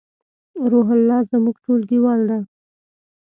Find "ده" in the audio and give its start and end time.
2.29-2.39